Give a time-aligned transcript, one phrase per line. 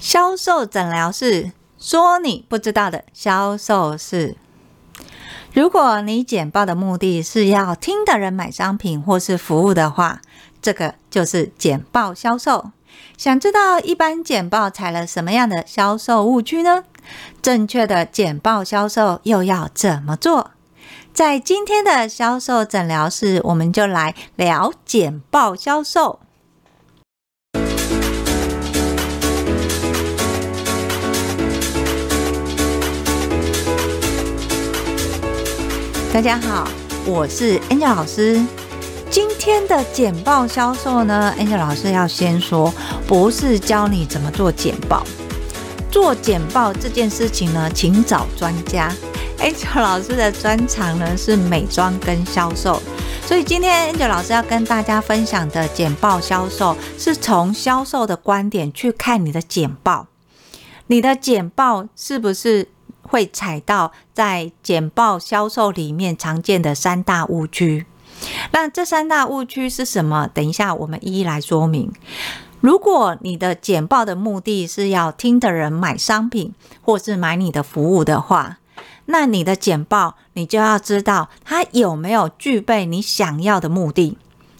[0.00, 4.34] 销售诊疗室说你不知道的销售事。
[5.52, 10.22] 如果你简报的目的是要听的人买商品或是服务的话，
[10.62, 12.70] 这个就是简报销售。
[13.18, 16.84] 想知道一般简报踩了什么样的销售误区呢？
[17.42, 20.52] 正确的简报销售又要怎么做？
[21.12, 26.20] 在今天的销售诊疗室，我们就来聊简报销售。
[36.12, 36.68] 大家好，
[37.06, 38.44] 我是 Angel 老师。
[39.08, 42.74] 今天的简报销售呢，Angel 老师要先说，
[43.06, 45.06] 不是教你怎么做简报。
[45.88, 48.92] 做简报这件事情呢，请找专家。
[49.38, 52.82] Angel 老师的专长呢是美妆跟销售，
[53.24, 60.08] 所以今天 Angel 老师要跟大家分享的简报销售，是从销售的观点去看你的简报。
[60.88, 62.66] 你的简报是不是？
[63.10, 67.84] 会踩到在简报销售里面常见的三大误区。
[68.52, 70.28] 那这三大误区是什么？
[70.32, 71.92] 等一下我们一一来说明。
[72.60, 78.58] 如果你的简报的目的是要听的人买商品或是买你的服务的话，
[79.06, 84.18] 那你的简报你就要知道它有没有具备你想要的目的，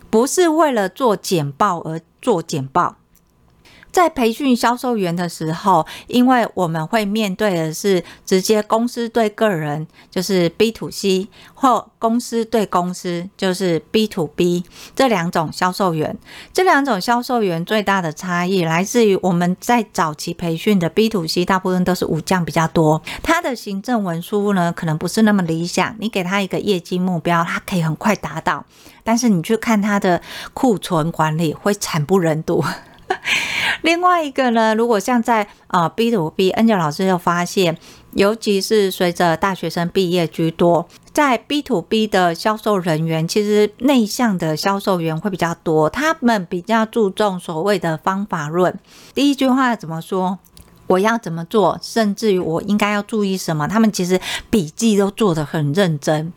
[0.09, 2.97] 不是为了做简报而做简报。
[3.93, 16.17] 在培训销售员的时候，因为我们会面对的是直接公司对个人，就是 B to C，或公司对公司，就是 B to B 这两种销售员。
[16.53, 25.97] 这两种销售员最大的差异来自于我们在早期培训的 B to C，大部分都是武将比较多，他的行政文书呢可能不是那么理想。
[25.99, 28.65] 你给他一个业绩目标，他可以很快达到，
[29.03, 30.23] 但是你去看他的
[30.55, 32.65] 库存管理会惨不忍睹。
[33.83, 37.77] 另外一个呢，如果像在啊 B to B，Angel 老师又发现，
[38.13, 48.79] 尤其是随着大学生毕业居多，在 B to B 的销售人员，其实内向的销售员会比较多，他们比较注重所谓的方法论。
[49.15, 50.39] 第一句话怎么说？
[50.87, 51.79] 我要怎么做？
[51.81, 53.69] 甚至于我应该要注意什么？
[53.69, 56.33] 他们其实笔记都做得很认真，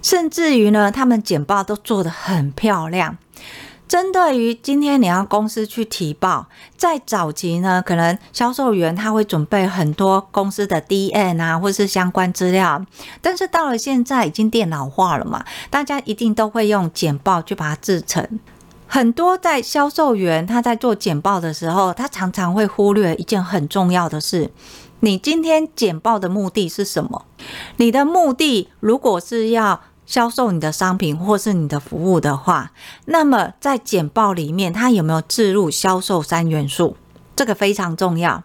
[0.00, 3.18] 甚至于呢，他们简报都做得很漂亮。
[3.88, 12.84] 针对于今天你要公司去提报，在早期呢，可能销售员他会准备很多公司的 DM 啊，或是相关资料。
[13.22, 18.38] 但是到了现在已经电脑化了嘛，大家一定都会用简报去把它制成。
[18.86, 24.50] 很多在销售员他在做简报的时候，他常常会忽略一件很重要的事：
[25.00, 27.24] 你今天简报的目的是什么？
[27.76, 32.72] 你的目的如果是要销售你的商品或是你的服务的话，
[33.04, 36.96] 那么在简报里面，它有没有置入销售三元素？
[37.36, 38.42] 这个非常重要。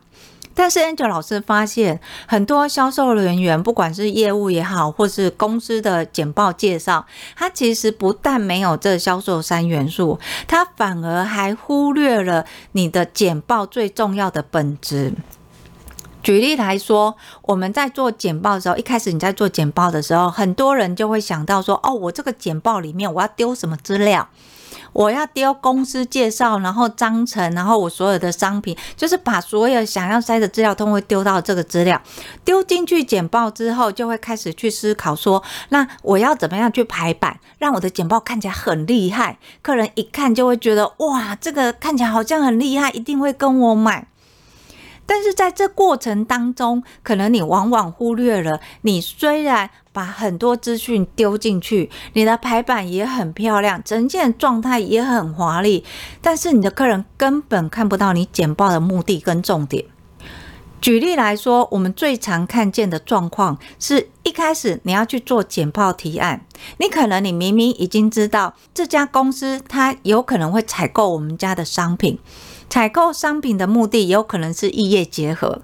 [0.53, 7.05] 但是 Angel 老师发现，很多销售人员，不管是业务也好，或是公司的简报介绍，
[7.37, 15.13] 他其实不但没有这销售三元素，他反而还忽略了你的简报最重要的本质。
[16.23, 24.29] 举例来说，我们在做简报的时候，一开始你在做简报的时候，很多人就会想到说：“哦，我这个简报里面我要丢什么资料？
[24.93, 31.99] 我要丢公司介绍，然后章程，然后我所有的商品，就是把所有想要塞的资料都会丢到这个资料。
[32.45, 39.39] 丢进去简报之后，就会开始去思考说：那我要怎么样去排版，让我的简报看起来很厉害？
[39.63, 44.07] 客人一看就会觉得哇，这个看起来好像很厉害，一定会跟我买。”
[45.05, 55.83] 但是在这过程当中，可能你往往忽略了，你虽然把很多资讯丢进去，你的排版也很漂亮，呈现状态也很华丽，
[56.21, 59.85] 但是你的客人根本看不到你简报的目的跟重点。
[60.81, 66.45] 举例来说，我们最常看见的状况是一开始你要去做简报提案，
[66.77, 72.19] 你可能你明明已经知道这家公司它有可能会采购我们家的商品。
[72.73, 75.61] 采购商品的目的有可能是异业结合，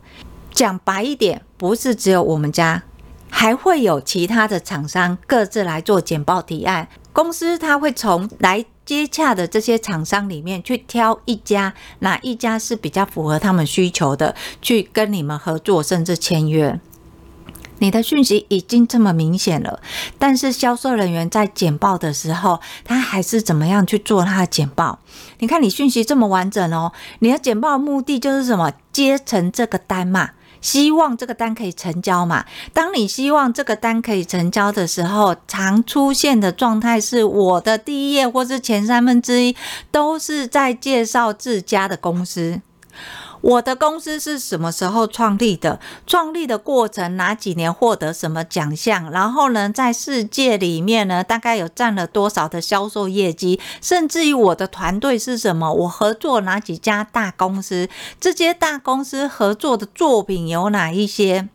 [0.54, 2.84] 讲白一点，不是只有我们家，
[3.32, 6.88] 还会有其他的厂商各自来做简报提案。
[7.12, 16.80] 公司他会从来接洽的这些厂商里面去挑一家，哪一家是比较符合他们需求的，去跟你们合作，甚至签约。
[17.80, 19.82] 你的讯息已经这么明显了，
[20.18, 25.00] 但是销售人员在简报的时候，他还是怎么样去做他的简报？
[25.40, 28.72] 你看你讯息这么完整哦，你的简报的目的就是什么？
[28.92, 32.44] 接成这个单嘛，希望这个单可以成交嘛。
[32.74, 39.56] 当你希望这个单可以成交的时候，常出现的状态是我的第一页或是前三分之一
[39.90, 42.60] 都是在介绍自家的公司。
[43.42, 45.80] 我的公司是什么时候创立的？
[46.06, 49.10] 创立的过程哪几年获得什么奖项？
[49.12, 53.60] 然后呢，在世界里面呢，大概有占了多少的销售业绩？
[53.82, 55.74] 甚至于我的团队是什么？
[55.74, 57.88] 我合作哪几家大公司？
[58.20, 61.48] 这些大公司合作的作品有哪一些？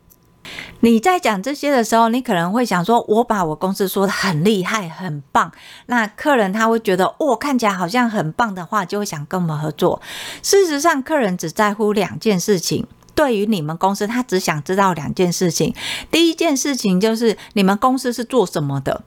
[0.81, 5.51] 你在讲这些的时候，你可能会想说：“我把我公司说得很厉害、很棒。”
[5.87, 10.01] 那客人他会觉得：“哦，看起来好像很棒的话，就会想跟我们合作。”
[10.43, 12.87] 事实上，客人只在乎两件事情。
[13.15, 15.73] 对于你们公司，他只想知道两件事情。
[16.11, 19.03] 第一件事情就是你们公司是做什么的，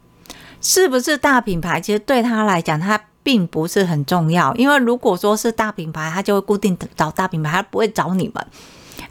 [0.62, 1.82] 是不是大品牌？
[1.82, 4.56] 其实对他来讲，他并不是很重要。
[4.56, 8.48] 因为如果说是大品牌，他就会固定找大品牌，他不会找你们。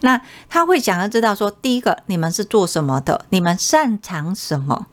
[0.01, 3.25] 那他会想要知道说，第一个，你们是做什么的？
[3.31, 4.87] 你们擅长什么？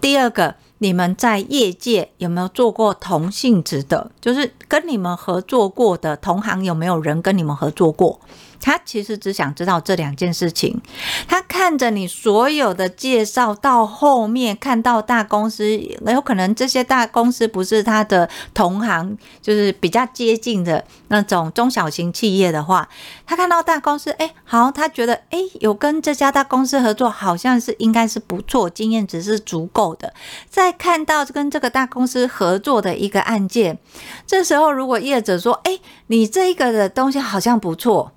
[0.00, 4.10] 第二个，你们在业界有没有做过同性质的？
[4.20, 8.20] 就是跟你们合作过的同行有没有人跟你们合作过？
[8.60, 10.80] 他其实只想知道这两件事情。
[11.26, 15.76] 他看着你所有的介绍到后面，看到大公司，
[16.06, 22.88] 有可能这些大公司不是他的同行，就是比较接近的那种中小型企业的话，
[23.26, 30.12] 他看到大公司，哎，好，他觉得，哎，有跟这家大公司合作，好像是应该是不错，经验值是足够的。
[30.48, 33.78] 再看到跟这个大公司合作的一个案件，
[34.26, 35.78] 这时候如果业者说，哎，
[36.08, 38.12] 你这一个的东西好像不错。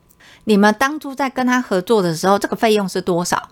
[0.45, 3.49] 你们当初在跟他合作的时候，这个费用是多少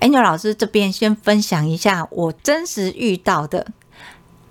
[0.00, 3.66] ？Angel 老师这边先分享一下我真实遇到的。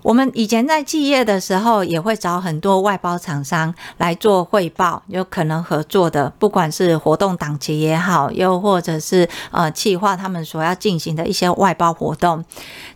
[0.02, 12.42] 我们以前在企业的时候，也会找很多外包厂商来做汇报，有可能合作的，不管是活动档期也好，又或者是呃企划他们所要进行的一些外包活动，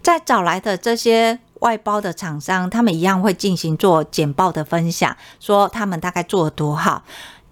[0.00, 7.02] 在找来的这些外包的厂商，他们一样会进行做简报的分享，说他们大概做得多好。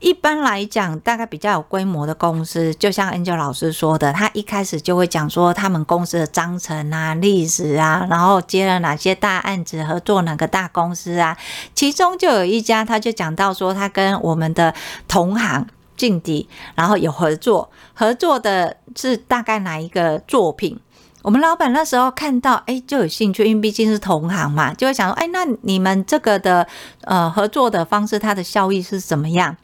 [0.03, 11.39] 一般来讲，大概比较有规模的公司，就像 Angel 老师说的，他一开始就会讲说他们公司的章程啊、历史啊，然后接了哪些大案子，合作哪个大公司啊。
[11.73, 14.75] 其中就有一家，他就讲到说他跟我们的
[15.07, 15.65] 同行
[15.97, 20.77] 劲敌，然后有合作，合作的是大概哪一个作品？
[21.23, 26.67] 我们老板那时候看到，哎，就有兴趣，因为毕竟是同行嘛，就会想说，哎，那你们这个的
[27.03, 29.57] 呃合作的方式，它的效益是怎么样？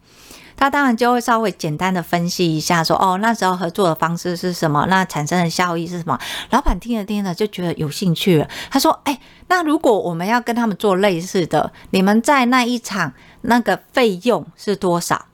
[0.59, 4.85] 他当然就会稍微简单的分析一下，说哦，那时候合作的方式是什么？
[4.91, 6.19] 那产生的效益是什么？
[6.51, 8.49] 老板听着听着就觉得有兴趣了。
[8.71, 13.13] 他说：“哎，那如果我们要跟他们做类似的，你们在那一场
[13.43, 15.27] 那个费用是多少？”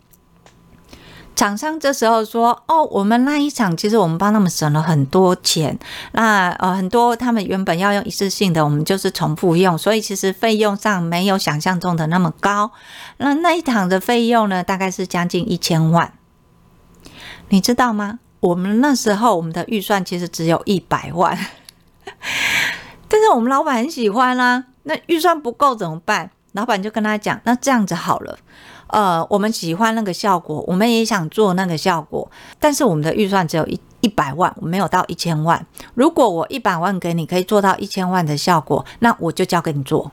[1.37, 5.77] 厂商这时候说：“哦，我们那一场其实我们帮他们省了很多钱。
[6.13, 12.71] 那呃，很多他们原本要用一次性的，我们就是重复用，所以其实费用上没有想象中的那么高。
[13.17, 16.13] 那那一场的费用呢，大概是将近一千万。
[17.49, 18.21] 你知道吗？
[18.41, 21.37] 我们那时候我们的预算其实只有一百万，
[23.09, 24.65] 但是我们老板很喜欢啊。
[24.85, 26.31] 那预算不够怎么办？
[26.53, 28.39] 老板就跟他讲：那这样子好了。”
[28.89, 35.67] 呃，我们喜欢那个效果，我们也想做那个效果，但是我们的预算只有一一百万，我没有到一千万。
[35.95, 40.13] 如果我一百万给你，可以做到一千万的效果，那我就交给你做。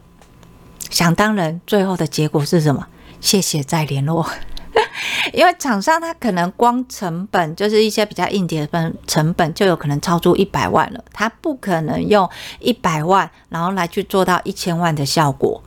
[0.90, 2.88] 想当然，最后的结果是什么？
[3.20, 4.26] 谢谢再联络。
[5.34, 11.04] 因为厂商他可能光成本就是一些比较硬碟的成本，就有可能超出一百万了。
[11.14, 12.28] 他不可能用
[12.60, 15.62] 一百万，然后来去做到一千万的效果。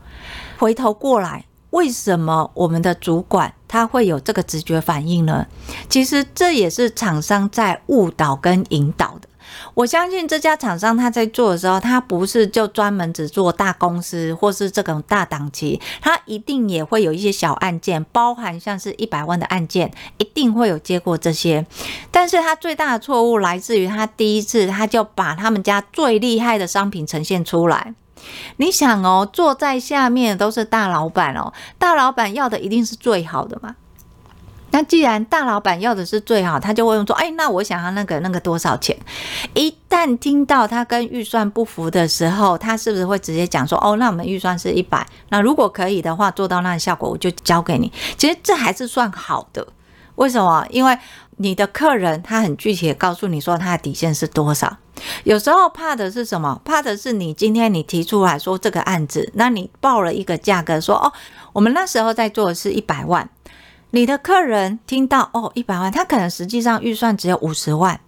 [0.59, 1.45] 回头过来。
[1.75, 5.45] 为什么我们的主管他会有这个直觉反应呢？
[5.89, 9.29] 其实这也是厂商在误导跟引导的。
[9.75, 21.67] 我相信这家厂商他在做的时候，他不是就专门只做大公司或是这种大档期，他一定也会有一些小案件，包含像是一百万的案件，一定会有接过这些。
[22.13, 27.95] 但是他最大的错误来自于他第一次他就把他们家最厉害的商品呈现出来。
[28.57, 33.77] 你想哦，坐在下面都是大老板哦，大老板要的一定是最好的嘛。
[34.71, 38.97] 那既然大老板要的是最好，他就会用说：“哎，那我想要那个那个多少钱？”
[39.55, 49.65] 一旦听到他跟预算不符的时候，他是不是会直接讲说：“哦，那我们预算是一百，那如果可以的话，做到那效果，我就交给你。”其实这还是算好的。
[50.17, 50.67] 为什么？
[50.71, 50.97] 因为
[51.39, 54.77] 你的客人他很具体的告诉你说他的底线是多少。
[55.25, 56.61] 有时候怕的是什么？
[56.65, 61.13] 怕的是你今天你提出来说这个案子，那你报了一个价格说哦，
[61.53, 63.29] 我们那时候在做的是一百万，
[63.91, 67.99] 你的客人听到哦一百万，他可能实际上预算只有五十万，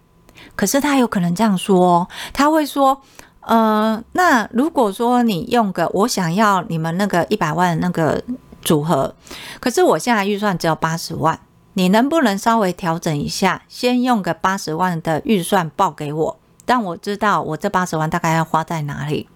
[0.55, 3.01] 可是他有可能这样说，哦他会说，
[3.41, 8.23] 呃，那如果说你用个我想要你们那个一百万那个。
[8.63, 9.15] 组合。
[9.61, 11.39] 可是我现在预算只有八十万，
[11.77, 19.29] 你能不能稍微调整一下，先用个八十万的预算报给我，但我知道我这八十万大概要花在哪里。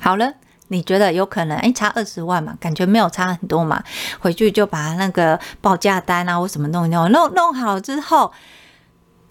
[0.00, 0.34] 好了。
[0.68, 1.56] 你觉得有可能？
[1.58, 3.84] 哎，差二十万嘛，感觉没有差很多嘛。
[4.18, 8.32] 回去就把那个报价单啊或什么弄一弄，弄弄好之后，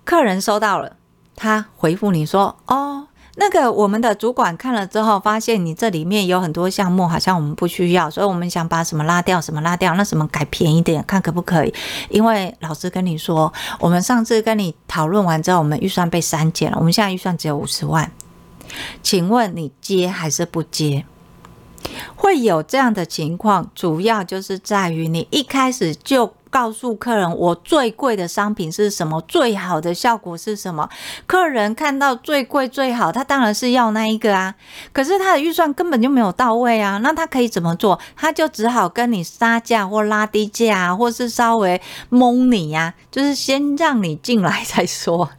[0.06, 0.96] 客人收到了，
[1.36, 3.08] 他回复你说：“哦，
[3.38, 11.74] 那个我们的主管看了之后，发现你这里面有很多项目好像我们不需要，所以我们想把什么拉掉，什么拉掉，那什么改便宜点，看可不可以？
[12.10, 18.10] 因为老师跟你说，我们上次跟你讨论完之后，我们预算被删减了，我们现在预算只有五十万，
[19.04, 21.06] 请问你接还是不接？”
[22.16, 30.90] 会有这样的情况，主要就是在于你一开始就告诉客人，我最贵的商品是什么，最好的效果是什么。
[31.28, 34.56] 客人看到最贵最好，他当然是要那一个啊。
[34.94, 38.00] 可是他的预算根本就没有到位啊，那他可以怎么做？
[38.16, 45.30] 他就只好跟你杀价或拉低价，或是稍微蒙你呀，就是先让你进来再说。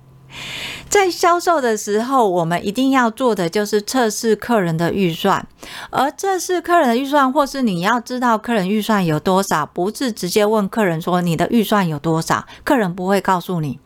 [0.88, 5.47] 在销售的时候，我们一定要做的就是测试客人的预算，
[5.90, 13.78] 而测试客人的预算，或是你要知道客人预算有多少，不是直接问客人说你的预算有多少，客人不会告诉你。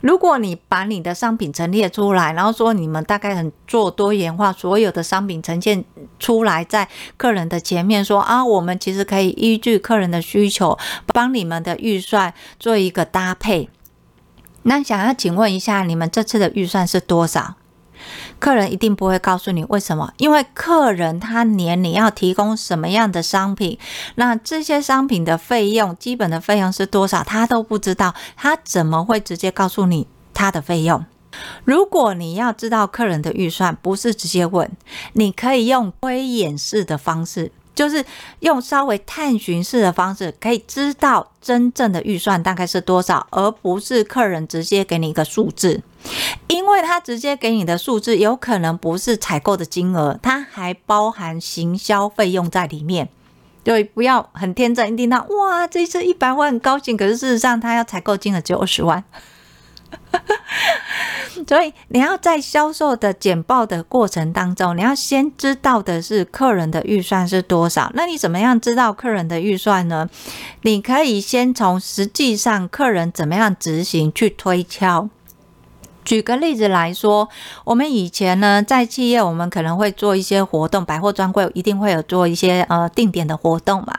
[0.00, 5.84] 如果你把你的商品陈列出来，然后说你们大概很做多元化，所有的商品呈现
[6.20, 10.78] 出来在客人的前面，说啊，我们其实可以依据客人的需求，
[11.08, 13.68] 帮你们的预算做一个搭配。
[14.62, 17.54] 那想要请问一下，你们这次的预算是多少？
[18.38, 23.76] 客人一定不会告诉你为什么，因为客人他连你要提供什么样的商品，
[24.14, 31.04] 那这些商品的费用，基本的费用是多少，他都不知道，他怎么会直接告诉你他的费用？
[31.64, 34.70] 如果你要知道客人的预算，不是直接问，
[35.14, 37.50] 你可以用推演式的方式。
[37.78, 38.04] 就是
[38.40, 45.80] 用稍微探寻式的方式，可以知道真正的预算大概是多少，而不是客人直接给你一个数字，
[46.48, 53.08] 因为他直接给你的数字有可能不是采购的金额，它还包含行销费用在里面。
[53.62, 59.04] 对，不要很天真，一听到哇，这次一百万很高兴，可是事实上他要采购金额只有二十万。
[61.46, 67.90] 所以你要在销售的简报的过程当中，你要先知道的是客人的预算是多少。
[67.94, 70.08] 那你怎么样知道客人的预算呢？
[70.62, 75.08] 你可以先从实际上客人怎么样执行去推敲。
[76.08, 77.28] 举个例子来说，
[77.64, 83.92] 我们以前呢，在企业，我们可能会做一些活动，百货专柜一定会有做一些呃定点的活动嘛。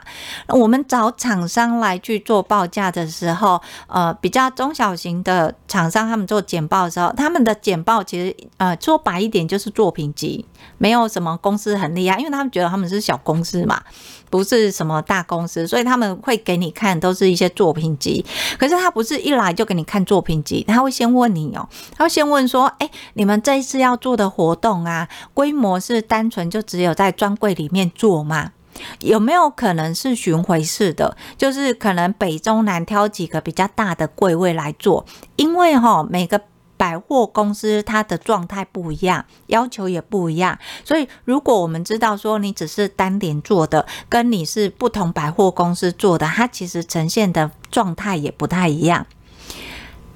[0.48, 10.44] 那我们找厂商来去做报价的时候，呃，比较中小型的厂商，他们做简报的时候，他们的简报其实呃说白一点就是作品集，
[10.78, 13.80] 没有什么公司很厉害，因为他们觉得他们是小公司嘛。
[14.30, 18.24] 不是什么大公司，所以他们会给你看都是一些作品集。
[18.56, 28.52] 可是他不是一来就给你看作品集，他会先问你哦，他会先问说：“哎，你们这一次要做的活动啊，规模是单纯就只有在专柜里面做吗？
[29.00, 31.16] 有没有可能是巡回式的？
[31.36, 35.04] 就是可能北中南挑几个比较大的柜位来做？
[35.36, 36.40] 因为哈，每个。”
[36.80, 49.06] 百货公司它的状态不一样，要求也不一样，所以如果我们知道说你只是单点做的，跟你是不同百货公司做的，它其实呈现的状态也不太一样。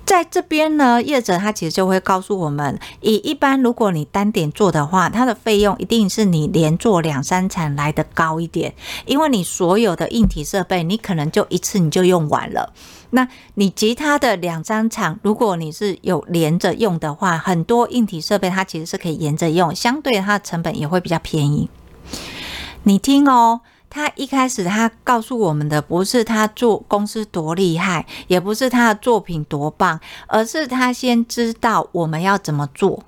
[0.06, 8.75] 在这边呢，业者他其实就会告诉我们，以一般如果你单点做的话，它的费用一定是你连做两三场来的高一点，
[9.06, 12.73] 因为你所有的硬体设备，你可能就一次你就用完了。
[13.11, 21.70] 那你其他的两三场，如果你是有连着用的话，很多硬体设备它其实是可以连着用，相对它的成本也会比较便宜。
[22.82, 23.62] 你听哦。
[23.95, 33.05] 他一开始他告诉我们的不是他做公司多厉害，也不是他的作品多棒，而是他先知道我们要怎么做。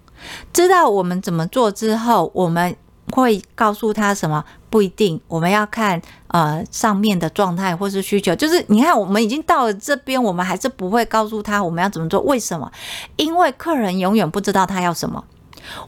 [0.53, 2.77] 知道我们怎么做之后，我们
[3.11, 4.45] 会告诉他什么？
[4.71, 8.33] 不一定，我们要看呃上面的状态或是需求。
[8.37, 12.21] 就是你看，我们已经到了这边，我们还是不会告诉他我们要怎么做。
[12.21, 12.71] 为什么？
[13.17, 15.25] 因为客人永远不知道他要什么。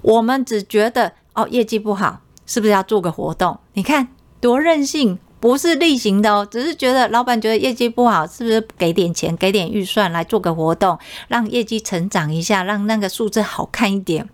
[0.03, 3.61] 我们只觉得哦，业绩不好，是不是要做个活动？
[3.75, 4.09] 你看。
[4.41, 14.29] 多任性，不是例行的哦，只是觉得老板觉得业绩不好，是不是给点钱，给点预算来做个活动，让业绩成长一下，让那个数字好看一点。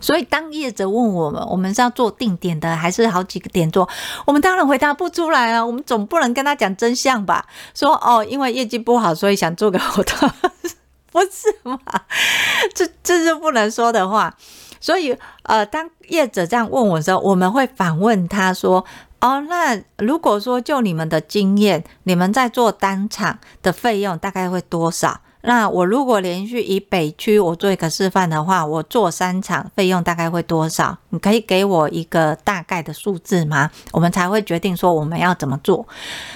[0.00, 3.86] 所以当业者问我们，我们是要做定点的，还是好几个点做？
[4.24, 7.44] 我们当然回答不出来啊，我们总不能跟他讲真相吧？
[7.74, 10.30] 说哦，因为业绩不好，所以想做个活动，
[11.12, 11.78] 不是吗？
[12.74, 14.34] 这这是不能说的话。
[14.80, 18.84] 所以，呃，当业者这样问我的时候，我们会反问他说。
[19.26, 25.20] 哦，那如果说就你们的经验，你们在做单场的费用大概会多少？
[25.46, 30.98] 那我如果连续以北区我做一个示范的话，我做三场费用大概会多少？
[31.10, 33.70] 你可以给我一个大概的数字吗？
[33.92, 35.86] 我们才会决定说我们要怎么做。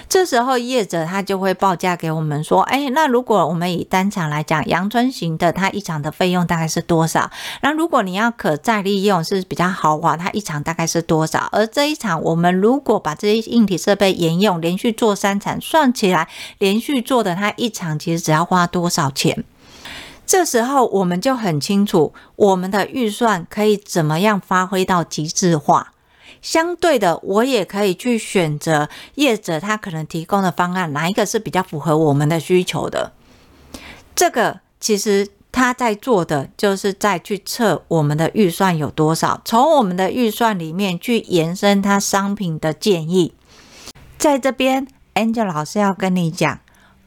[0.08, 7.28] 这时候业者他就会报价给我们说，哎，那如果我们以单场来讲，阳春型的，它一场的费用大概是多少？
[7.62, 11.48] 那如果你要可再利用是比较豪华，它一场大概是多少？
[11.50, 18.99] 而这一场我们如果把这些硬体设备沿用，连续做三场，算起来连续做的它一场其实只要花多少？
[19.00, 19.44] 少钱？
[20.26, 25.92] 这时候我们就很清楚，我们的预算可以怎么样发挥到极致化。
[26.40, 33.12] 相对的，我也可以去选择业者他可能提供的方案，哪一个是比较符合我们的需求的。
[34.14, 43.34] 这个其实他在做的，就是在去测我们的预算有多少，从我们的预算里面去延伸他商品的建议。
[44.16, 46.60] 在这边，Angel 老师要跟你讲。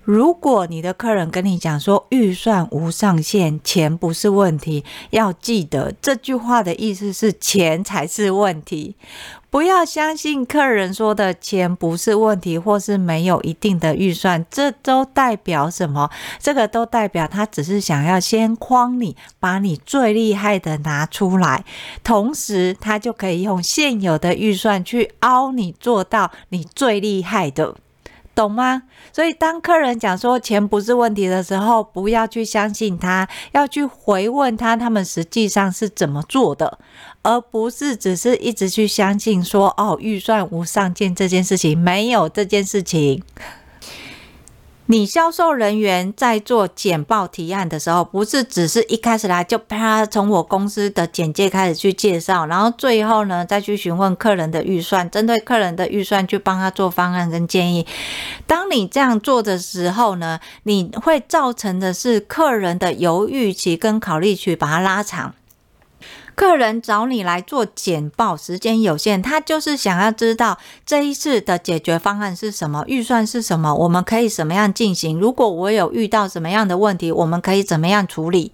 [0.03, 8.95] 如果你的客人跟你讲说预算无上限，钱不是问题，要记得这句话的意思是钱才是问题。
[9.49, 16.09] 不要相信客人说的钱不是问题，或是没有一定的预算，这都代表什么？
[16.37, 21.63] 这个都代表他只是想要先框你，把你最厉害的拿出来，
[22.03, 27.75] 同时他就可以用现有的预算去凹你，做到你最厉害的。
[28.35, 28.83] 懂吗？
[29.11, 36.79] 所以当客人讲说钱不是问题的时候，不要去相信他，要去回问他，他们实际上是怎么做的，
[37.21, 43.23] 而不是只是一直去相信说哦，预算无上限这件事情，没有这件事情。
[44.87, 57.87] 你销售人员在做简报提案的时候，不是只是一开始来就啪从我公司的简介开始去介绍，然后最后呢再去询问客人的预算，针对客人的预算去帮他做方案跟建议。
[58.45, 65.33] 当你这样做的时候呢，你会造成的是客人的犹豫期跟考虑期把它拉长。
[66.35, 75.19] 客人找你来做简报，时间有限，他就是想要知道这一次的解决方案是什么，预算是什么，我们可以怎么样进行？
[75.19, 78.51] 如果我有遇到什么样的问题，我们可以怎么样处理？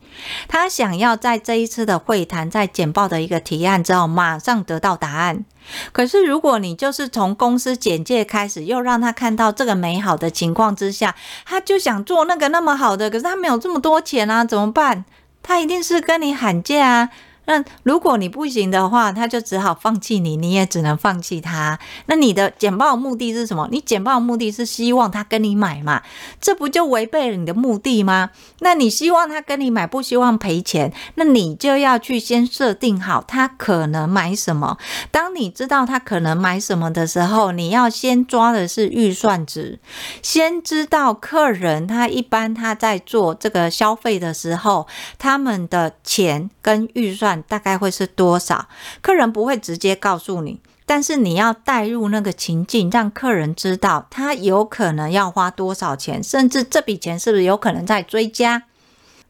[0.48, 5.46] 他想要在这一次的会谈，在简报的一个提案之后，马上得到答案。
[5.92, 11.15] 可是如果你就是从公司简介开始，又让他看到这个美好的情况之下，
[11.46, 15.06] 他就想做那个那么好的，可是他没有这么多钱啊，怎么办？
[15.42, 17.10] 他一定是跟你喊价啊。
[17.50, 21.80] 那如果你不行的话，他就只好放弃你，你也只能放弃他。
[22.06, 23.68] 那你的简报目的是什么？
[23.72, 26.04] 你简报目的是希望他跟你买嘛？
[26.40, 28.30] 这不就违背了你的目的吗？
[28.60, 34.78] 那你希望他跟你买，不希望赔钱，那你就要去先设定好他可能买什么。
[35.10, 39.80] 当你知道他可能买什么的时候，你要先抓的是预算值，
[40.22, 44.86] 先知道客人他一般他在做这个消费的时候，
[45.18, 48.67] 他们的钱跟预算大概会是多少？
[49.02, 58.63] 客人不会直接告诉你，但是你要带入那个情境，让客人知道他有可能要花多少钱，甚至这笔钱是不是有可能在追加。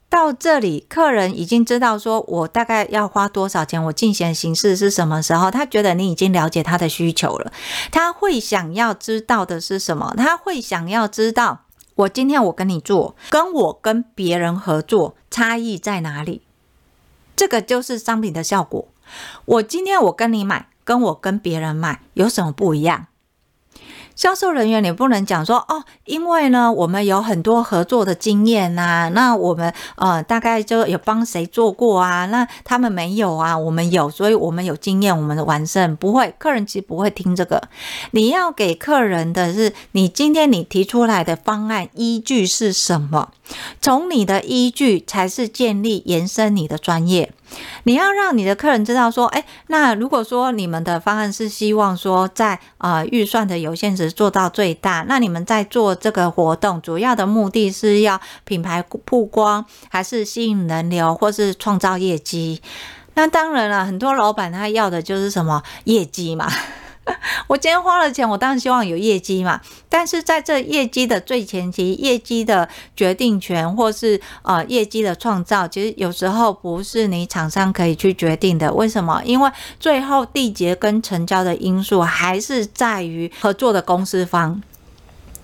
[0.10, 7.52] 到这里，客人已经知道说我大概要花多少钱，我进行形式是什么时候，他觉得你已经了解他的需求了。
[7.92, 10.16] 他会想要知道的是什么？
[10.18, 16.42] 他会想要知道，我今天我跟你做，跟我跟别人合作差异在哪里？
[17.40, 18.90] 这个就是商品的效果。
[19.46, 23.06] 我今天我跟你买，跟我跟别人买有什么不一样？
[24.14, 37.70] 销售人员，你不能讲说哦，因为呢，我们有很多合作的经验呐，那我们呃大概就有帮谁做过啊，那他们没有啊，我们有，所以我们有经验，我们的完胜不会，客人其实不会听这个。
[38.12, 43.32] 你要给客人的是，你今天你提出来的方案依据是什么？
[43.82, 47.32] 从你的依据才是建立延伸你的专业。
[47.84, 62.62] 你要让你的客人知道说，哎，那如果说你们的方案是希望说在呃预算的有限值做到最大，那你们在做这个活动主要的目的是要品牌曝光，还是吸引人流，或是创造业绩？
[63.16, 66.48] 那当然了，很多老板他要的就是什么业绩嘛。
[67.48, 69.60] 我今天花了钱，我当然希望有业绩嘛。
[69.88, 78.72] 但是在这业绩的最前期，业绩的决定权或是呃业绩的创造，其实有时候不是你厂商可以去决定的。
[78.74, 79.22] 为什么？
[79.26, 84.62] 因为最后缔结跟成交的因素还是在于合作的公司方。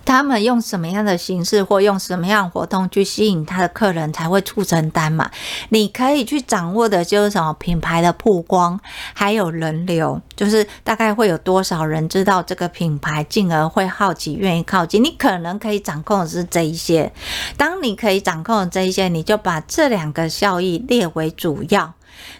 [0.06, 5.30] 他们用什么样的形式或用什么样的活动去吸引他的客人，才会促成单嘛？
[5.68, 8.80] 你可以去掌握的就是什么品牌的曝光，
[9.12, 15.02] 还有人流，就是大概会有多少人知道这个品牌，进而会好奇愿意靠近。
[15.02, 17.12] 你可能可以掌控的是这一些。
[17.56, 21.92] 当你可以掌控的这一些，你就把这两个效益列为主要。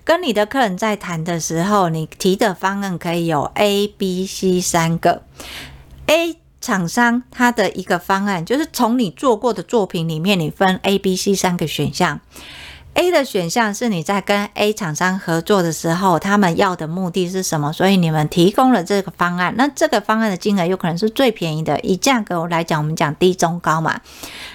[0.05, 5.22] 跟你的客人在谈的时候，你提的方案可以有 A、B、C 三个
[6.07, 6.37] A。
[6.66, 12.20] 厂商他的一个方案就是从你做过的作品里面，你分 A、B、C 三个选项。
[12.94, 17.72] A 的选项是你在跟 A 厂商合作的时候，他们要的目的是什么？
[17.72, 19.55] 所以你们提供了这个方案。
[19.57, 24.00] 那这个方案的金额有可能是最便宜的，以价格来讲，我们讲低、中、高嘛。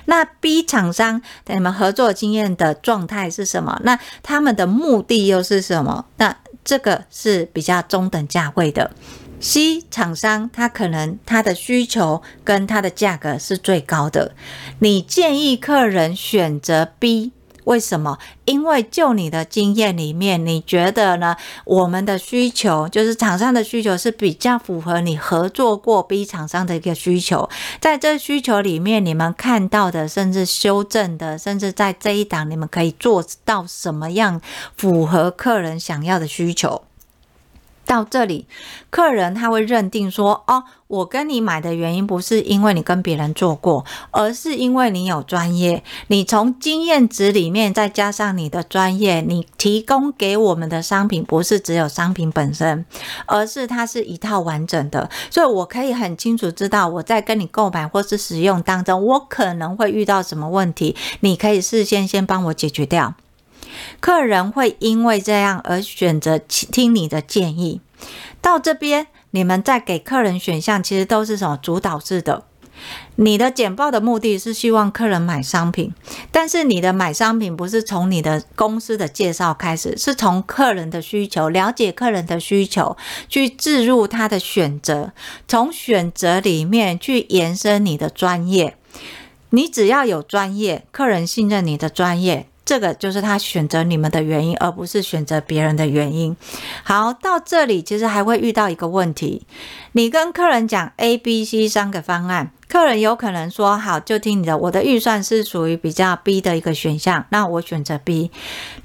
[0.03, 3.79] 那 B 厂商你们合作经验的状态是什么？
[3.85, 6.03] 那他们的目的又是什么？
[6.17, 8.91] 那这个是比较中等价位的。
[9.41, 14.35] C 厂商他可能他的需求跟他的价格是最高的，
[14.79, 17.31] 你建议客人选择 B，
[17.63, 18.19] 为什么？
[18.45, 21.35] 因为就你的经验里面，你觉得呢？
[21.65, 27.49] 我们的需求就是厂商的需求是比较符合你合作过 B 厂商的一个需求，
[27.79, 34.39] 在这需求里面，你们看到的，甚至修正的，甚至在这一档，你们可以做到什么样
[34.75, 36.83] 符合客人想要的需求？
[37.91, 38.47] 到这里，
[38.89, 45.83] 客人他会认定说：“哦，我跟你买的原因不是因为你跟别人做过，而是因为你有专业。
[46.07, 52.85] 你从经验值里面再加上你的专业，你提供给我们的商品不是只有商品本身，
[53.25, 55.09] 而是它是一套完整的。
[55.29, 63.15] 所以我可以很清楚知道我在跟你购买或是使用当中，我可能会遇到什么问题，你可以事先先帮我解决掉。”
[63.99, 67.81] 客人会因为这样而选择听你的建议。
[68.41, 72.45] 到这边，你们在给客人选项，其实都是什么主导式的。
[73.17, 75.93] 你的简报的目的是希望客人买商品，
[76.31, 82.97] 但是你的买商品不是从你的公司的介绍开始，是从客人的需求，了解客人的需求，
[83.29, 85.11] 去置入他的选择，
[85.47, 88.75] 从选择里面去延伸你的专业。
[89.51, 92.47] 你只要有专业，客人信任你的专业。
[92.71, 96.37] 这个就是他选择你们的原因，而不是选择别人的原因。
[96.85, 99.45] 好，到这里其实还会遇到一个问题：
[99.91, 104.57] 你跟客人讲 A、B、C 三个方案，客人有可能说好，就听你的。
[104.57, 108.31] 我的预算是属于比较 B 的一个选项，那我选择 B。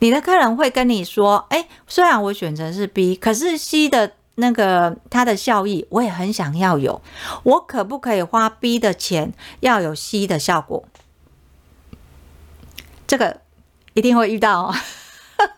[0.01, 7.01] 你的客人会跟你说：哎，虽然我选择是 B，可是 C 的那个它的效益我也很想要有，
[7.45, 10.85] 我可不可以花 B 的钱要有 C 的效果？
[13.07, 13.46] 这个。
[13.97, 14.75] 一定会遇到哦，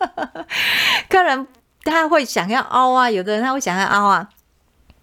[1.10, 1.48] 客人
[1.82, 4.28] 他会想要凹啊，有的人他会想要凹啊。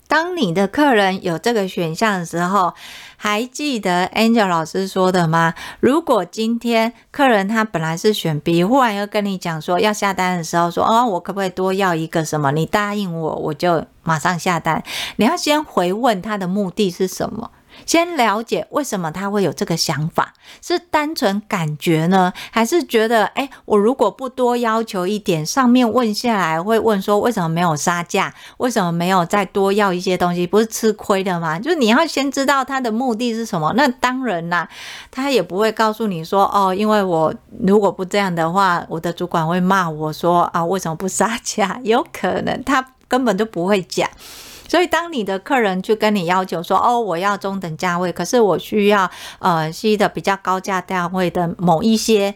[0.07, 2.73] 当你的客人有这个选项的时候，
[3.17, 5.53] 还记得 Angel 老师说的吗？
[5.81, 12.51] 如果今天客人他本来是选 B，忽然又跟你讲说要下单的时候说，哦，我可不可以多要一个什么？
[12.53, 14.81] 你答应我，我就马上下单。
[15.17, 17.51] 你要先回问他的目的是什么？
[17.85, 31.59] 先了解为什么他会有这个想法，是单纯感觉呢，还是觉得，哎，我如果不多要求一点，上面问下来会问说为什么没有杀价，为什么没有再多要一些东西，不是吃亏的吗？
[31.59, 33.73] 就是你要先知道他的目的是什么。
[33.75, 34.67] 那当然啦，
[35.11, 37.33] 他也不会告诉你说，哦，因为我
[37.65, 41.79] 如果不这样的话，我的主管会骂我说啊，为什么不杀价？
[41.83, 44.09] 有可能他根本就不会讲。
[44.67, 52.35] 所以，当你的客人去跟你要求说：“哦，我要中等价位，可是我需要呃吸的比较高价单位的某一些。”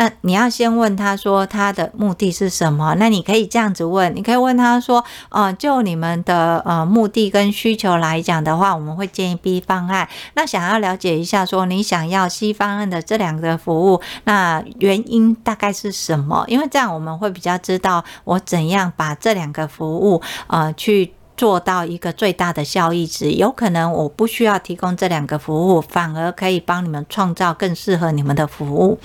[0.00, 2.94] 那你要先问他说他的目的是什么？
[3.00, 10.08] 那你可以这样子问，你可以问他说：“呃，就你们的呃目的跟需求来讲的话，我们会建议 B 方案。
[10.34, 16.44] 那想要了解一下说你想要 C 方案的这两个服务，那原因大概是什么？
[16.46, 28.98] 因为这样我们会比较知道我怎样把这两个服务呃去。”做到一个最大的效益值，有可能我不需要提供这两个服务，反而可以帮你们创造更适合你们的服务。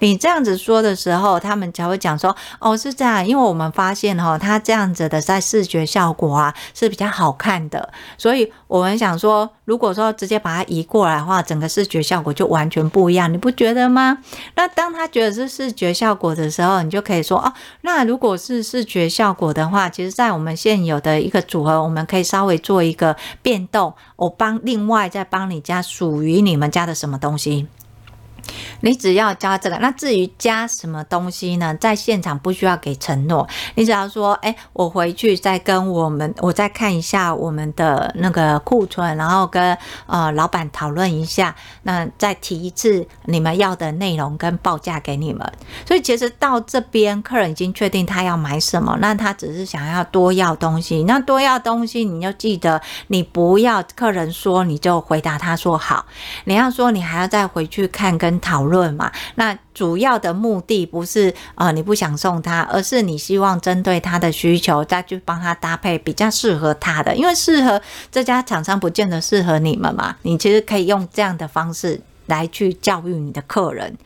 [0.00, 14.18] 你这样子说的时候，他们才会讲说：“哦，是这样，因为我们发现哈，他这样子的在视觉效果啊是比较好看的，所以我们想说，如果说直接把它移过来的话，整个视觉效果就完全不一样，你不觉得吗？
[14.54, 21.82] 那当他觉得是视觉效果的时候，你就可以说：哦，那如果是视觉效果的话，其实在我们现有的一个组合。
[21.82, 27.66] 我们可以稍微做一个变动，我帮另外再帮你加属于你们家的什么东西。
[28.80, 31.74] 你只要加这个，那至于加什么东西呢？
[31.80, 39.76] 在现场不需要给承诺，你只要说，哎、我回去再跟我们，我再看一下我们的那个库存，然后跟
[40.06, 45.50] 呃老板讨论一下，那再提一次你们要的内容跟报价给你们。
[45.86, 51.04] 所以其实到这边，客人已经确定他要买什么，那他只是想要多要东西。
[51.04, 56.04] 那多要东西，你就记得，你不要客人说你就回答他说好，
[56.44, 58.90] 你要说你还要再回去看跟讨论。
[58.94, 70.16] 嘛，那主要的目的不是呃你不想送他，而是你希望针对他的需求再去帮他搭配比较适合他的，因为适合这家厂商不见得适合你们嘛。
[70.22, 73.96] 你其实可以用这样的方式来去教育你的客人。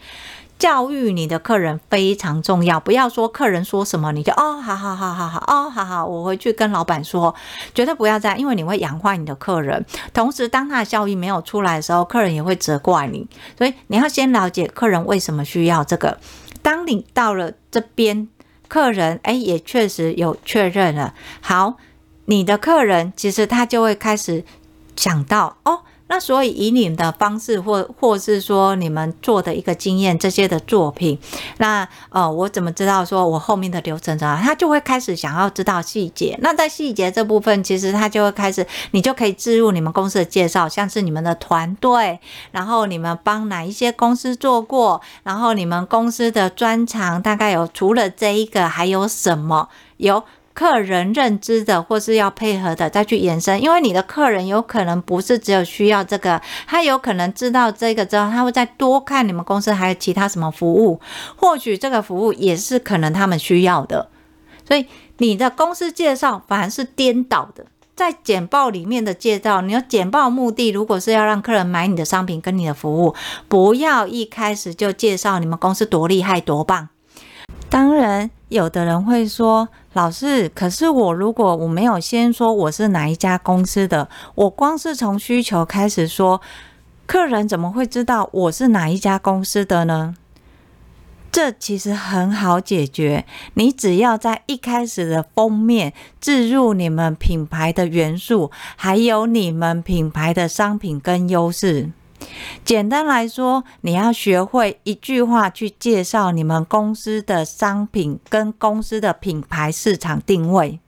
[0.64, 7.34] 教育你的客人非常重要，不要说客人说什么你就哦，好好好好好哦，好好，我回去跟老板说，
[7.74, 9.84] 绝对不要这样，因为你会养坏你的客人。
[10.14, 13.28] 同时，当他的效益没有出来的时候，客人也会责怪你。
[13.58, 16.18] 所以你要先了解客人为什么需要这个。
[16.62, 18.26] 当你到了这边，
[18.66, 21.74] 客人哎也确实有确认了，好，
[22.24, 24.42] 你的客人其实他就会开始
[24.96, 25.80] 想到哦。
[26.14, 31.18] 那所以以你们的方式或或是说你们做的一个经验这些的作品，
[31.58, 34.40] 那呃我怎么知道说我后面的流程怎么样？
[34.40, 36.38] 他就会开始想要知道细节。
[36.40, 42.20] 那在细节这部分，其实他就会开始，你就可以置入你们公司的介绍，像是你们的团队，
[42.52, 50.22] 然后你们帮哪一些公司做过，然后你们公司的专长大概有除了这一个还有什么有。
[50.54, 61.00] 客人认知的或是要配合的，再去延伸，因为你的客人有可能不是只有需要这个，他有可能知道这个之后，他会再多看你们公司还有其他什么服务，
[61.36, 64.08] 或许这个服务也是可能他们需要的。
[64.66, 64.86] 所以
[65.18, 73.14] 你的公司介绍反而是颠倒的，在简报里面的介绍，你的简报目的如果是要让客人买你的商品跟你的服务，
[73.48, 76.90] 不要一开始就介绍你们公司多厉害多棒。
[77.74, 79.68] 当然，有的人会说。
[79.94, 86.40] 老师，可是我如果我没有先说我是哪一家公司的，我光是从需求开始说，
[87.04, 90.14] 客人怎么会知道我是哪一家公司的呢？
[91.32, 101.90] 这其实很好解决，你只要在一开始的封面置入你们品牌的元素，还有你们品牌的商品跟优势。
[102.64, 110.80] 简单来说，你要学会一句话去介绍你们公司的商品跟公司的品牌市场定位。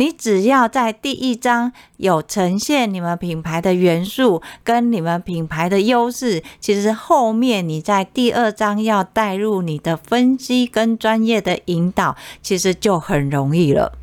[0.00, 13.98] 你只要在第一章有呈现你们品牌的元素跟你们品牌的优势，其实后面你在第二章要带入你的分析跟专业的引导，其实就很容易了。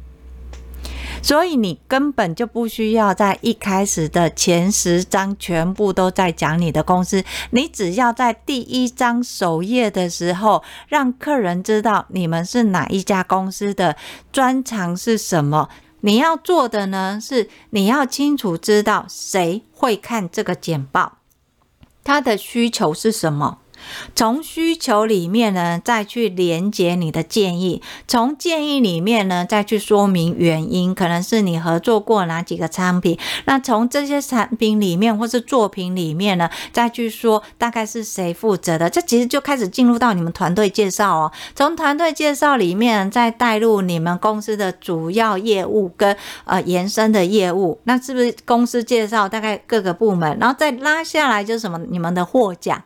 [1.26, 13.98] 所以你根本就不需要在一开始的前十章全部都在讲你的公司，你只要在第一章首页的时候，让客人知道你们是哪一家公司的
[14.32, 15.68] 专长是什么。
[16.02, 21.18] 你要做的呢，是你要清楚知道谁会看这个简报，
[22.04, 23.58] 他的需求是什么。
[24.16, 33.18] 从需求里面呢，再去连接你的建议；从建议里面呢，再去说明原因，可能是你合作过哪几个产品。
[33.46, 38.90] 那从这些产品里面或是作品里面呢，再去说大概是谁负责的。
[38.90, 41.32] 这其实就开始进入到你们团队介绍哦。
[41.56, 47.80] 从团队介绍里面再带入你们公司的主要业务跟呃延伸的业务。
[47.84, 52.82] 那是不是公司介绍大概各个部门，然后再拉下来就是什么你们的获奖。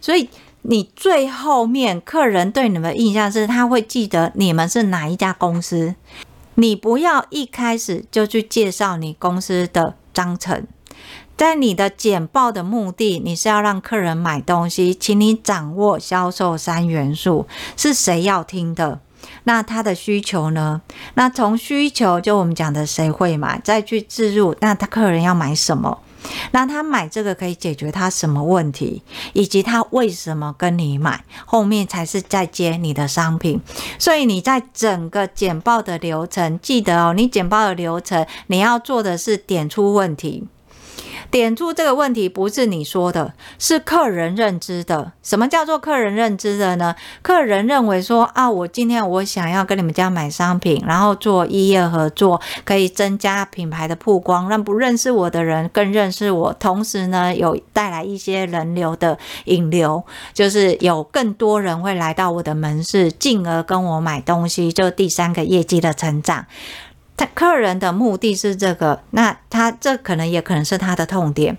[0.00, 0.28] 所以
[0.62, 5.94] 你最后面客人对你们的印象是，他会记得你们是哪一家公司。
[6.54, 10.66] 你不要一开始就去介绍你公司的章程，
[11.36, 19.00] 在你的简报的目的，你是要让客人买东西，请你掌握销售三元素，是谁要听的？
[19.44, 20.82] 那他的需求呢？
[21.14, 26.00] 那从需求就我们讲的谁会买，再去置入，那他客人要买什么？
[26.52, 33.60] 那他买这个可以解决他什么问题，以及他为什么跟你买，后面才是再接你的商品。
[33.98, 40.44] 所以你在整个简报的流程，记得哦，你简报的流程你要做的是点出问题。
[41.32, 45.12] 点出这个问题不是你说的，是客人认知的。
[45.22, 46.94] 什么叫做客人认知的呢？
[47.22, 56.52] 客人认为说啊，我今天我想要跟你们家买商品，然后做一业合作，可以增加品牌的曝光，让不认识我的人更认识我。
[56.52, 66.44] 同时呢，有带来一些人流的引流，就是有更多人会来到我的门市，进而跟我买东西，就第三个业绩的成长。
[67.26, 71.56] 客人的目的是这个，那他这可能也可能是他的痛点。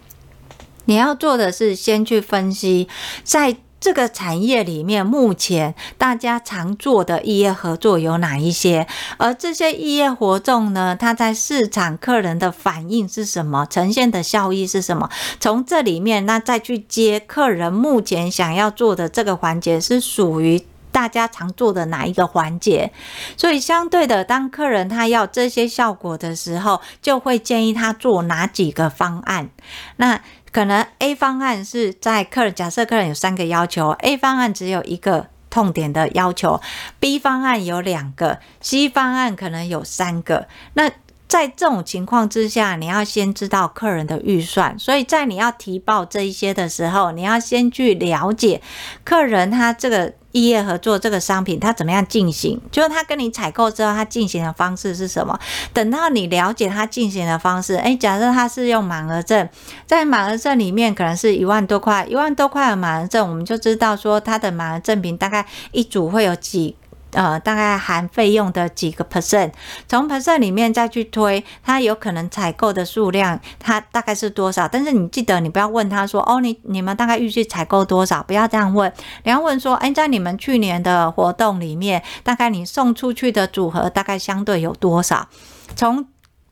[0.86, 2.88] 你要做的是先去分析，
[3.24, 8.88] 在这个产业里面，目前大家常做的异业合作有哪一些？
[9.18, 13.68] 而这些异业活动呢，它在市场客人的反应是什么？
[13.70, 15.10] 呈现的效益是什么？
[15.40, 22.94] 从这里面，那再去接客人目前想要做的这个环节，是属于大家常做的哪一个环节？
[23.36, 29.50] 所以相对的，当客人他要这些效果的时候，就会建议他做哪几个方案？
[29.98, 36.62] 那可能 A 方案是在客人，假设客人有三个要求，A 方案只有一个痛点的要求
[37.00, 40.48] ，B 方案有两个，C 方案可能有三个。
[40.76, 40.92] 那
[41.28, 48.62] 在这种情况之下，你要先知道客人的预算，所以在你要提报这一些的时候，你要先去了解
[49.04, 50.14] 客人他这个。
[50.34, 52.60] 异业合作这个商品，它怎么样进行？
[52.70, 55.40] 就是他跟你采购之后，他进行的方式是什么？
[55.72, 59.48] 等到你了解他进行的方式，诶，假设他是用满额赠，
[59.88, 66.76] 在满额赠里面可能是一万多块，一万多块的满额赠，我们就知道说他的满额赠品大概一组会有几。
[67.14, 69.52] 呃，大概含费用的几个 percent，
[69.88, 74.68] 从 percent 里面再去推，它有可能采购的数量，它大概是多少？
[74.68, 78.22] 但是你记得，你不要问他说，哦，你你们大概预计采购多少？
[78.24, 78.92] 不要这样问，
[79.24, 85.28] 你要问说，哎，在你们去年的活动里面，大概你送出去的组合大概相对有多少？
[85.76, 86.06] 从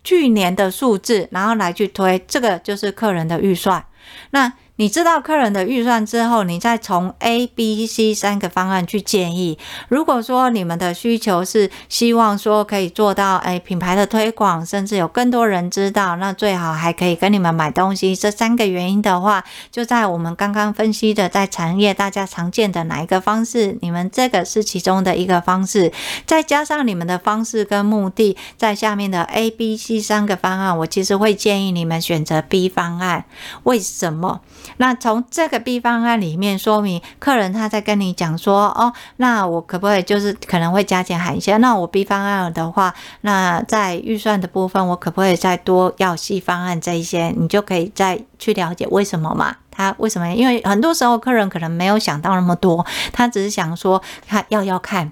[0.04, 3.86] 去年的数字，然后来去推，这个就是客人的预算。
[4.32, 9.60] 那你知道客人的预算之后，你再从 A、B、C 三个方案去建议。
[9.89, 18.15] 如果说你们的需求是希望说可以做到诶品牌的推广，甚至有更多人知道，那最好还可以跟你们买东西。
[18.15, 25.94] 这三个原因的话，就在我们刚刚分析的，在产业大家常见的哪一个方式，你们这个是其中的一个方式。
[26.26, 33.26] 再加上你们的方式跟目的，在下面的 A、B、C 三个方案，我其实会建议你们选择 B 方案。
[33.62, 34.41] 为什么？
[34.78, 41.58] 那从这个 B 方案里面说明，客人他在跟你讲说，哦，那我可不可以就是可能会加减喊一下？
[41.58, 47.34] 那我 B 方案的话，那在预算的部分，我可不可以再多要 C 方案这一些？
[47.38, 49.56] 你就可以再去了解为什么嘛？
[49.70, 50.34] 他为什么？
[50.34, 55.12] 因为很多时候客人可能没有想到那么多，他只是想说他要要看。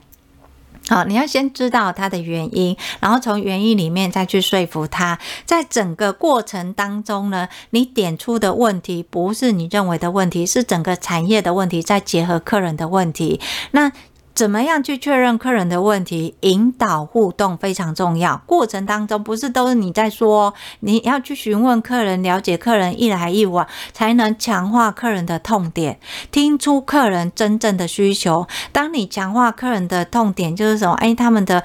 [0.88, 5.20] 好，你要先知道它的原因，然后从原因里面再去说服他。
[5.46, 13.40] 在整个过程当中呢，你点出的问题不是你认为的问题，是整个产业的问题，再结合客人的问题。
[13.72, 13.92] 那
[14.40, 16.34] 怎么样去确认客人的问题？
[16.40, 18.42] 引导互动非常重要。
[18.46, 26.00] 过程当中不是都是你在说，你要去询问客人，了解客人一来一往，才能强化客人的痛点，
[26.32, 28.48] 听出客人真正的需求。
[28.72, 30.94] 当你强化客人的痛点，就是什么？
[30.94, 31.62] 哎，他们的。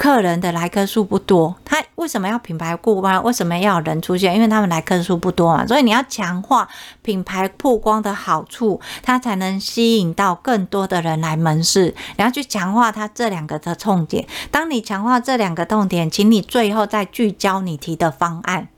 [0.00, 3.22] 客人的来客数不多，他为什么要品牌曝光？
[3.22, 4.34] 为什么要有人出现？
[4.34, 6.66] 因为他们来客数不多嘛，所以你要强化
[7.02, 11.94] 品牌曝光的好处，它才能吸引到更多的人来门市。
[12.16, 14.26] 你要去强化它这两个的痛点。
[14.50, 18.68] 当你强化这两个痛点，请你最后再聚焦你提的方案。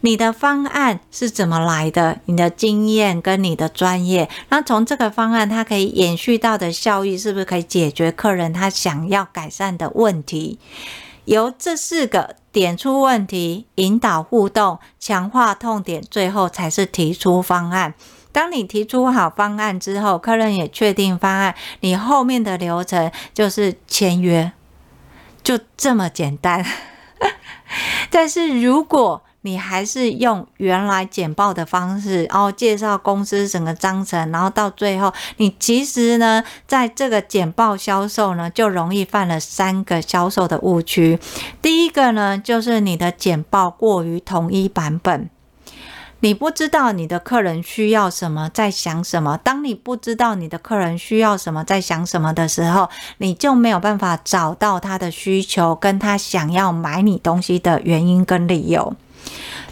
[0.00, 2.20] 你的方案是怎么来的？
[2.26, 10.58] 你的经验跟你的专业，那从这个方案它可以延续到的效益，是不是可以解决客人他想要改善的问题？
[11.24, 17.92] 由这四个点出问题，引导互动，强化痛点，最后才是提出方案。
[18.32, 24.52] 当你提出好方案之后，客人也确定方案，你后面的流程就是签约，
[25.42, 26.64] 就这么简单。
[28.10, 41.18] 但是如果你还是用原来简报的方式，然后介绍公司整个章程，然后到最后，你其实呢，在这个简报销售呢，就容易犯了三个销售的误区。
[41.62, 45.30] 第一个呢，就是你的简报过于统一版本。
[46.20, 49.38] 你不知道你的客人需要什么，在想什么。
[49.38, 58.94] 当你不知道你的客人需要什么，在想什么的时候，你就没有办法找到他的需求，跟他想要买你东西的原因跟理由。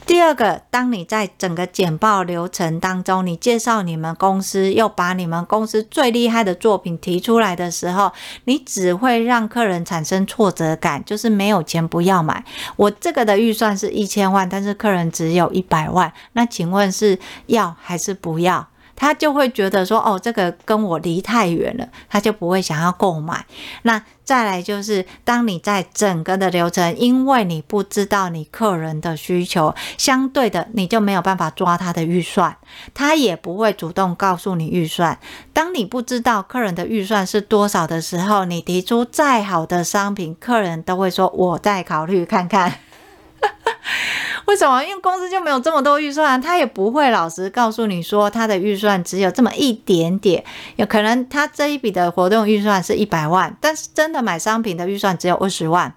[0.07, 8.13] 第二个，当你在整个简报流程当中，你介绍你们公司，又把你们公司最厉害的作品提出来的时候，
[8.45, 12.45] 你只会让客人产生挫折感，就是没有钱不要买。
[12.77, 18.69] 我这个的预算是一千万，但是客人只有一百万，那请问是要还是不要？
[18.97, 23.45] 他就会觉得说，哦，这个跟我离太远了，他就不会想要购买。
[23.83, 32.57] 那再来就是，当你在整个的流程，因为你不知道你客人的需求，相对的你就没有办法抓他的预算，
[32.93, 35.19] 他也不会主动告诉你预算。
[35.53, 42.81] 当你不知道客人的预算是多少的时候，你提出再好的商品，客人都会说，我再考虑看看。
[44.49, 44.83] 为什么？
[44.83, 50.45] 因为公司就没有这么多预算，他也不会老实告诉你说他的预算只有这么一点点。
[50.77, 55.93] 有可能他这一笔的活动预算是一百万，但是真的买商品的预算只有二十万。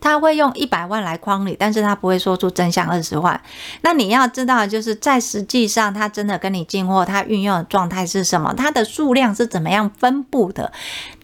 [0.00, 3.40] 他会用一百万来框你，但是他不会说出真相二十万。
[3.80, 8.52] 那你要知道，就是在实际上，他真的跟你进货，他运用的状态是什么？
[8.54, 10.72] 它的数量是怎么样分布的？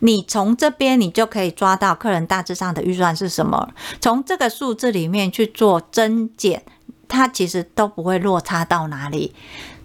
[0.00, 3.68] 你从这边你就可以抓到客人大致上的预算是什么，
[4.00, 6.62] 从这个数字里面去做增减，
[7.06, 9.34] 它其实都不会落差到哪里。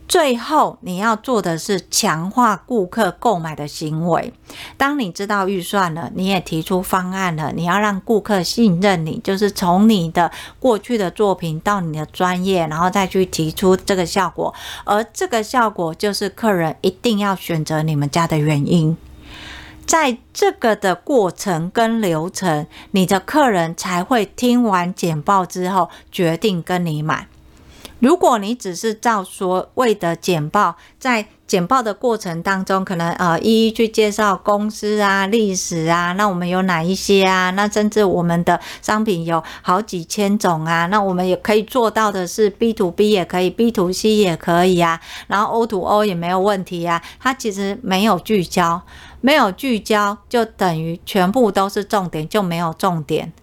[0.07, 4.31] 最后，你要做的是强化顾客购买的行为。
[4.77, 14.53] 当你知道预算了，你也提出方案了，你要让顾客信任你，就是从你的过去的作品到你的专业，然后再去提出这个效果。
[14.83, 18.95] 而这个效果就是客人一定要选择你们家的原因。
[19.87, 27.27] 在这个的过程跟流程，你的客人才会听完简报之后决定跟你买。
[28.05, 37.49] 如果你只是照所谓的简报，在简报的过程当中，可能呃一一去介绍公司啊、历史啊，那我们有哪一些啊？
[37.49, 47.01] 那甚至我们的商品有好几千种啊，那我们也可以做到的是 B to B 也可以，B to C 也可以啊，然后 O to O 也没有问题啊。
[47.19, 48.79] 它其实没有聚焦，
[49.19, 53.33] 没有聚焦就等于全部都是重点，就没有重点，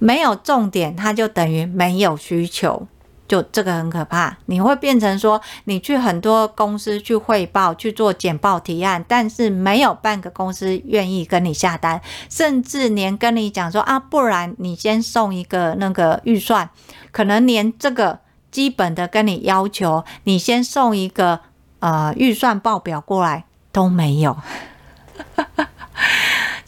[0.00, 2.88] 没有重点，它就等于没有需求。
[3.28, 12.00] 就这个很可怕，你会变成说，你去很多公司去汇报，去做简报提案，但是没有半个公司愿意跟你下单，
[12.30, 16.70] 甚至连跟你讲说啊，不然你先送一个那个预算，
[17.12, 18.20] 可能连这个
[18.50, 21.40] 基本的跟你要求，你先送一个
[21.80, 24.36] 呃预算报表过来都没有。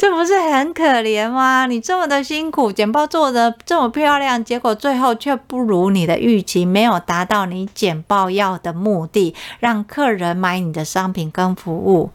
[0.01, 1.67] 这不是很可怜吗？
[1.67, 12.13] 你这么的辛苦，简报做得这么漂亮，结果最后却不如你的预期，没有达到你简报要的目的，让客人买你的商品跟服务。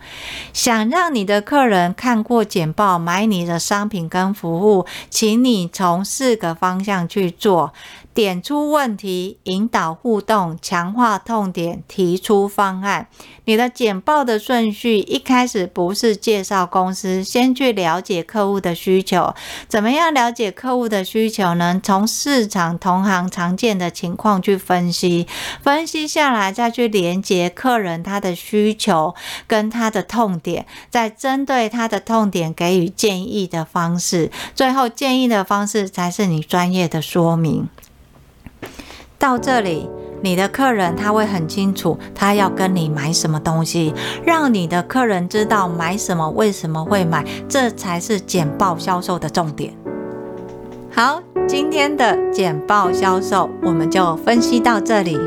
[0.51, 7.71] 想让你的客人看过简报买你的商品跟服务，请你从四个方向去做。
[8.15, 13.09] 点出问题，引导互动，强化痛点，提出方案。
[13.43, 19.35] 你的简报的顺序一开始不是介绍公司，先去了解客户的需求。
[19.67, 21.81] 怎么样了解客户的需求呢？
[21.83, 25.27] 从市场同行常见的情况去分析，
[25.61, 29.13] 分析下来再去连接客人他的需求
[29.45, 34.31] 跟他的痛点，再针对他的痛点给予建议的方式。
[34.55, 37.67] 最后建议的方式才是你专业的说明。
[39.25, 39.89] 到这里，
[40.21, 43.91] 你的客人他会很清楚，他要跟你买什么东西，
[44.23, 49.73] 让你的客人知道买什么，为什么会买，这才是简报销售的重点。
[50.91, 55.17] 好，今天的简报销售我们就分析到这里。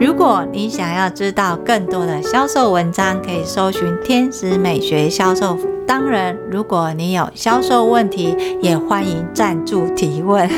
[0.00, 5.56] 如果你想要知道更多的销售文章，可以搜寻天使美学销售。
[5.86, 10.50] 当然，如果你有销售问题，也欢迎赞助提问。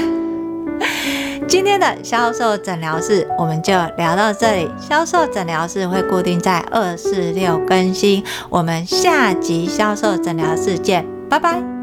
[1.51, 4.71] 今天的销售诊疗室我们就聊到这里。
[4.81, 11.80] 销售诊疗室会固定在二四六更新，我们下集销售诊疗室见，拜拜。